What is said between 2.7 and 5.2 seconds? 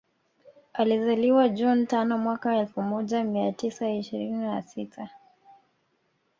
moja mia tisa ishirini na sita